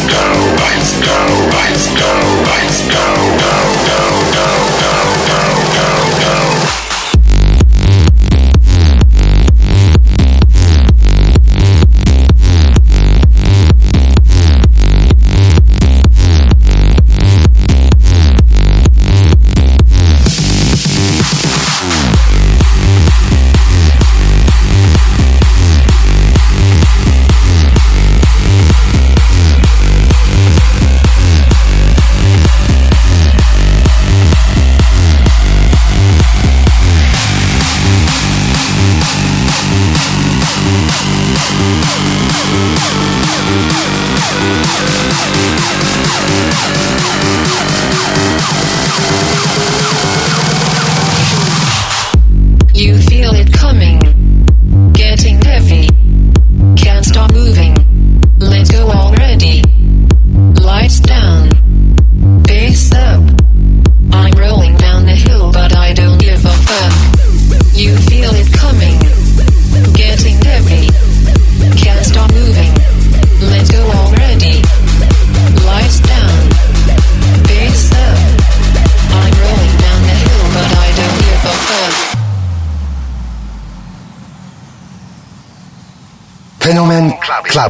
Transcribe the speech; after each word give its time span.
go, 0.00 0.56
let's 0.58 1.00
go. 1.00 1.41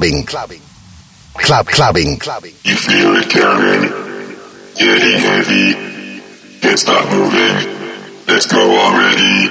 Clubbing. 0.02 0.60
Club 1.34 1.66
clubbing. 1.66 2.18
You 2.64 2.74
feel 2.74 3.14
it 3.16 3.30
coming, 3.30 3.88
getting 4.74 5.18
heavy. 5.20 5.74
Can't 6.60 6.76
stop 6.76 7.08
moving. 7.12 7.54
Let's 8.26 8.46
go 8.46 8.58
already. 8.58 9.48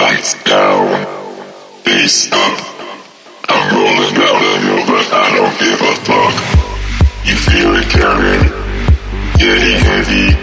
Lights 0.00 0.34
down, 0.42 1.06
face 1.84 2.26
up. 2.32 2.58
I'm 3.48 3.76
rolling 3.76 4.14
down 4.18 4.42
the 4.42 4.58
hill, 4.66 4.82
but 4.90 5.06
I 5.14 5.30
don't 5.36 5.56
give 5.62 5.80
a 5.80 5.94
fuck. 6.10 6.34
You 7.24 7.36
feel 7.36 7.76
it 7.76 7.88
coming, 7.88 8.42
getting 9.38 9.78
heavy. 9.78 10.34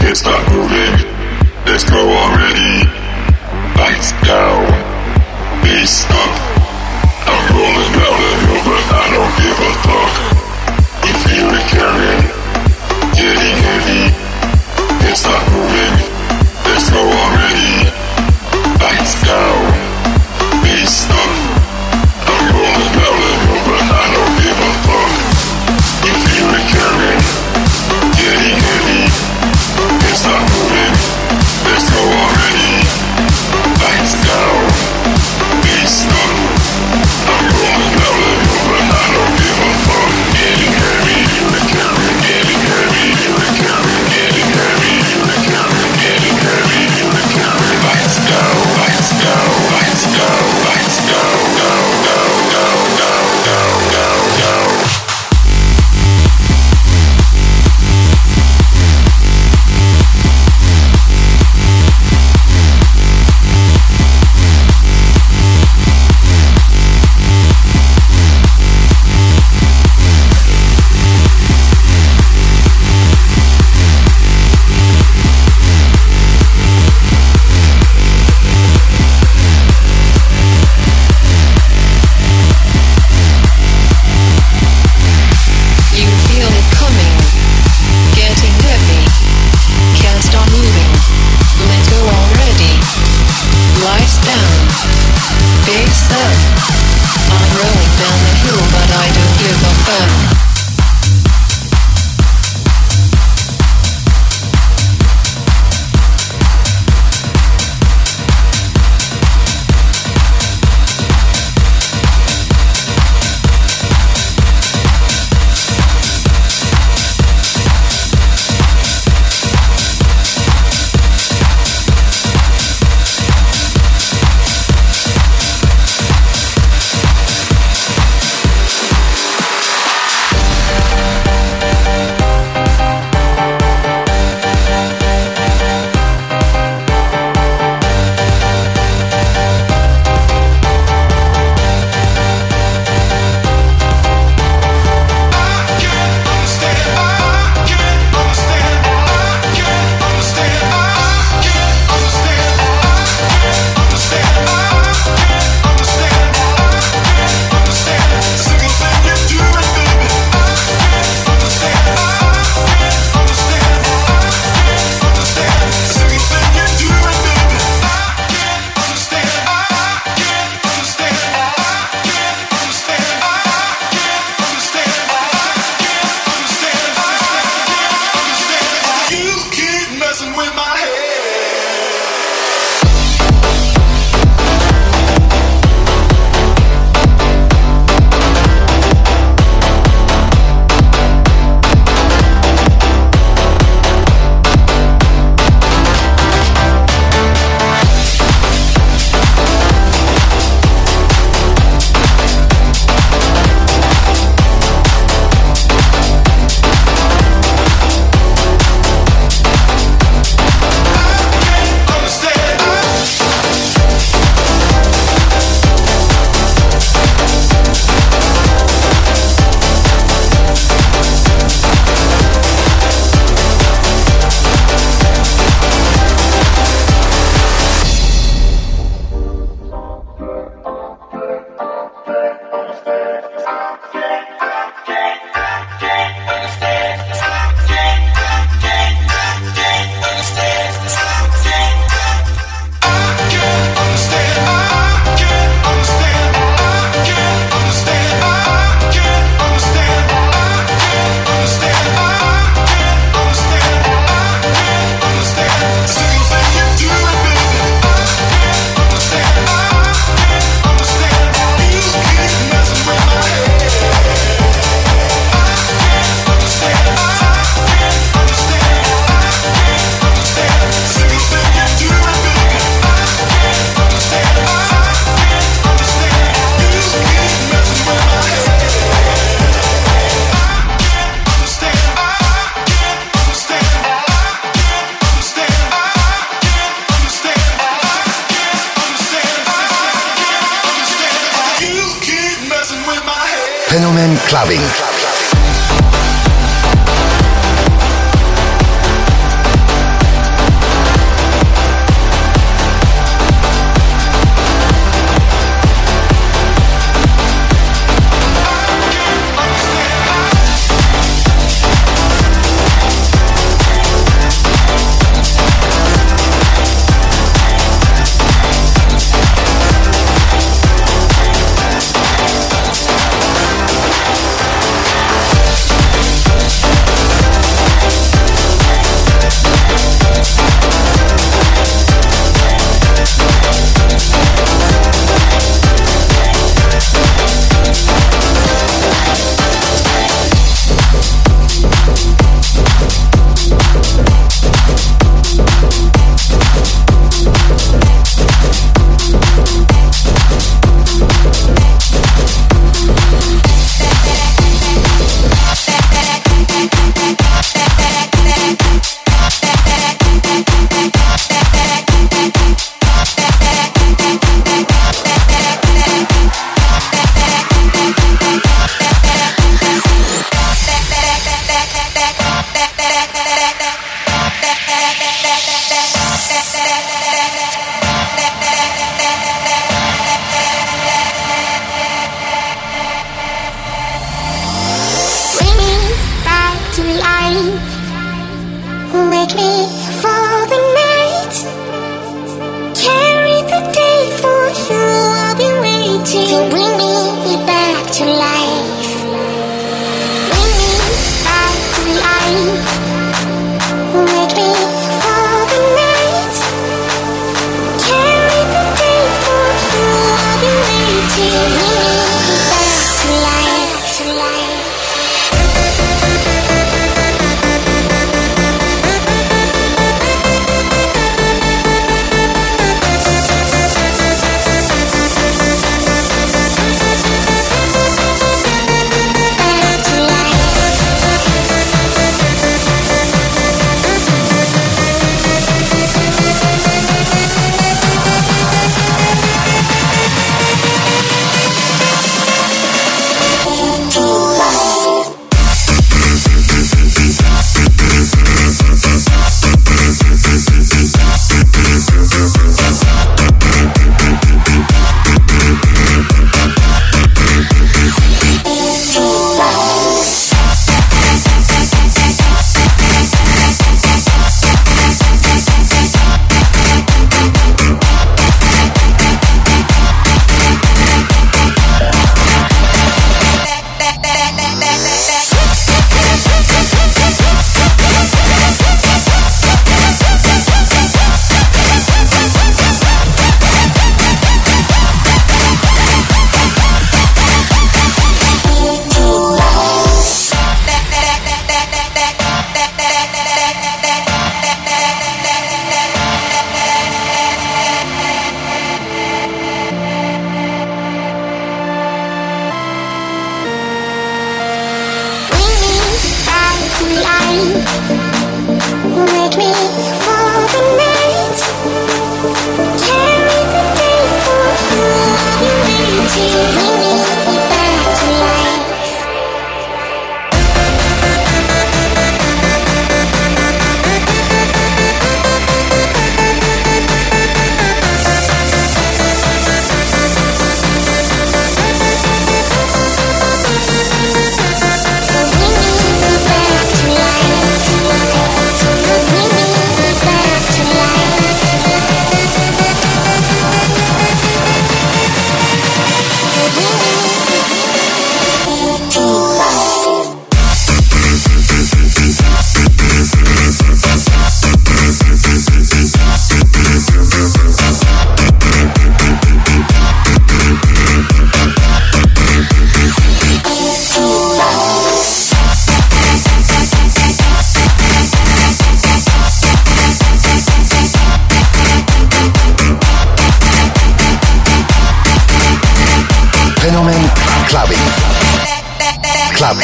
Can't 0.00 0.16
stop 0.16 0.40
moving. 0.48 0.96
Let's 1.66 1.84
go 1.84 2.08
already. 2.08 2.88
Lights 3.76 4.12
down, 4.24 4.64
face 5.62 6.06
up. 6.08 6.59
Can't 15.10 15.18
stop 15.18 15.49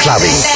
clubbing. 0.07 0.56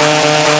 Música 0.00 0.59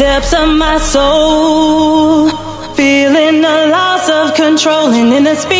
depths 0.00 0.32
of 0.32 0.48
my 0.56 0.78
soul, 0.78 2.30
feeling 2.74 3.42
the 3.42 3.66
loss 3.68 4.08
of 4.08 4.34
control 4.34 4.86
and 4.94 5.12
in 5.12 5.24
the 5.24 5.34
speed. 5.34 5.59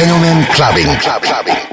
Fenomen 0.00 0.46
Clubbing. 0.54 0.96
Club, 0.98 1.22
clubbing. 1.22 1.70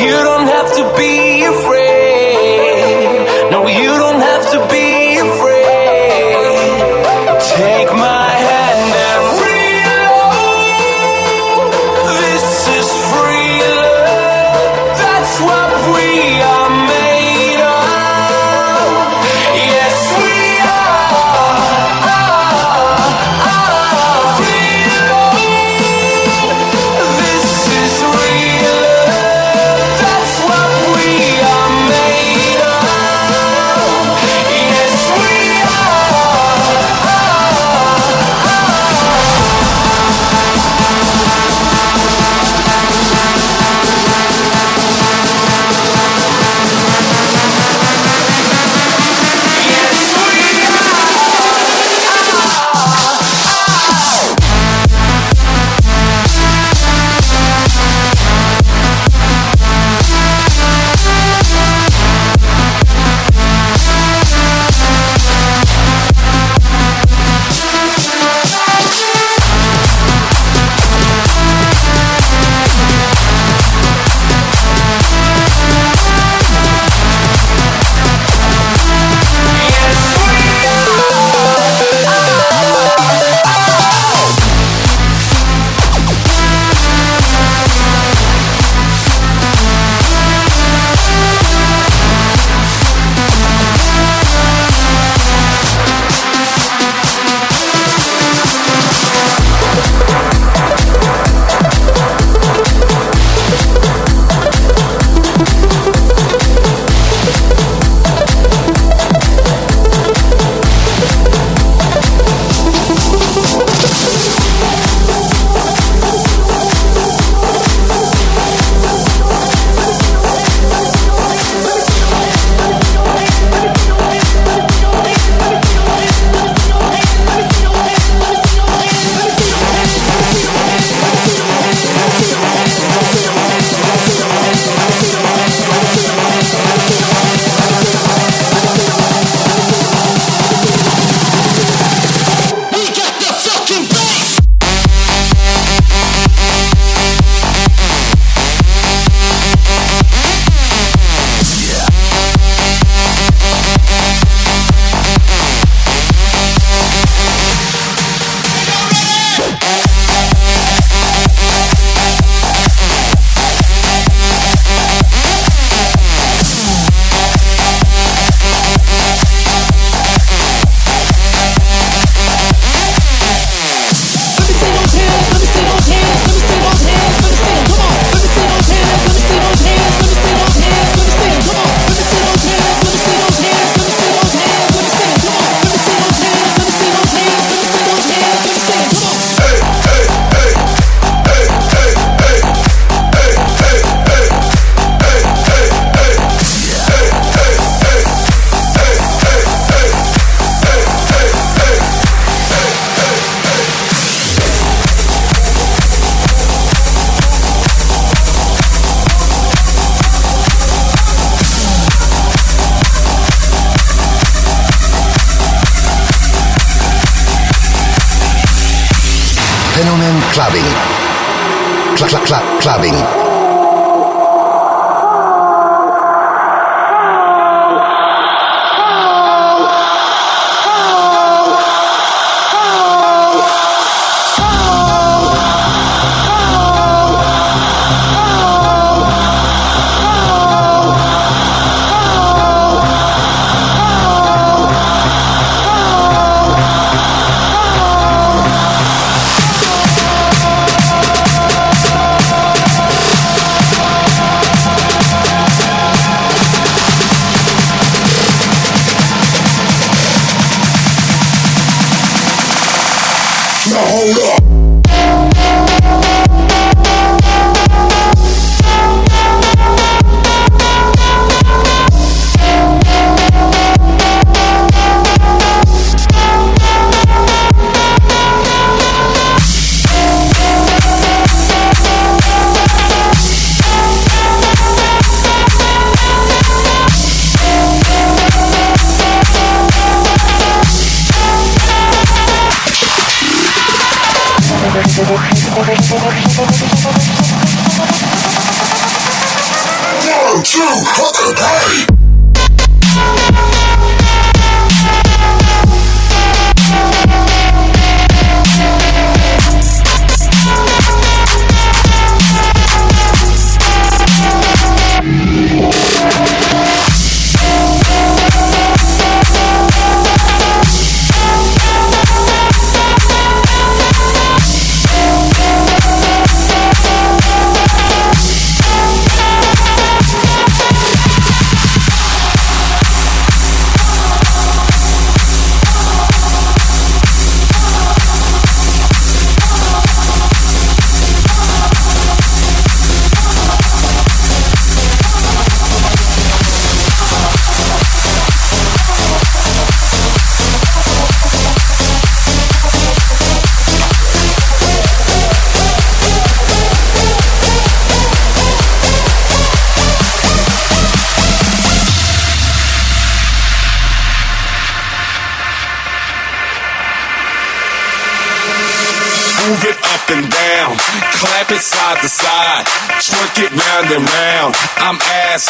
You 0.00 0.10
don't 0.10 0.45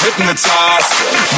hypnotized. 0.07 0.93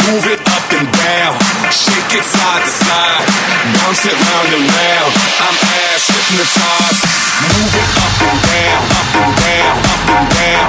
Move 0.08 0.26
it 0.32 0.40
up 0.40 0.66
and 0.72 0.88
down, 0.88 1.34
shake 1.70 2.12
it 2.14 2.24
side 2.24 2.62
to 2.62 2.70
side, 2.70 3.26
bounce 3.74 4.04
it 4.06 4.14
round 4.14 4.50
and 4.54 4.66
round. 4.66 5.12
I'm 5.42 5.56
ass 5.56 6.06
hypnotized. 6.08 7.02
Move 7.38 7.74
it 7.74 7.90
up 8.02 8.22
and 8.28 8.40
down, 8.48 8.82
up 8.98 9.14
and 9.14 9.34
down, 9.38 9.74
up 9.78 10.04
and 10.14 10.26
down. 10.36 10.68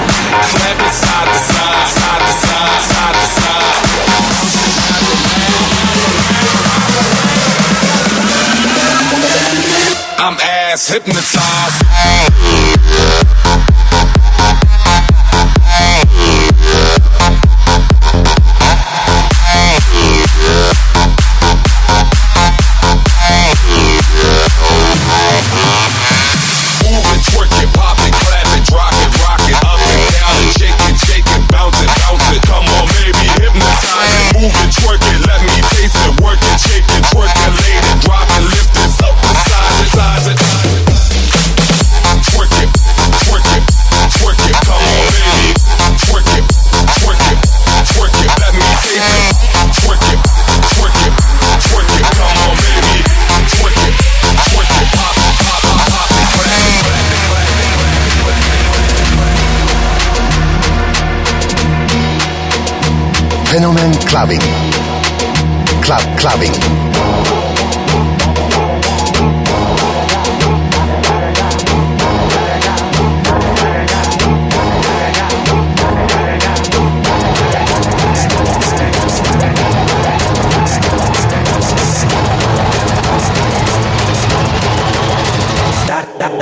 Clap 0.53 0.79
it 0.79 0.93
side 0.93 1.29
to 1.33 1.39
side, 1.49 1.87
side 1.97 2.23
to 2.27 2.33
side, 2.45 2.81
side 2.89 3.15
to 3.15 3.27
side. 3.39 3.77
I'm 10.19 10.35
ass 10.39 10.87
hypnotized. 10.87 12.28
Fenomen 63.49 63.91
Clubbing. 64.05 64.39
Club 65.81 66.03
Clubbing. 66.19 66.53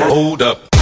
Hold 0.09 0.41
up. 0.41 0.76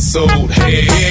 Episode. 0.00 0.50
Hey, 0.52 1.09